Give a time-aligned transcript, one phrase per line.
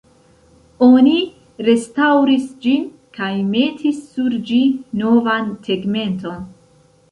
[0.85, 1.17] Oni
[1.67, 4.65] restaŭris ĝin kaj metis sur ĝi
[5.05, 6.45] novan tegmenton.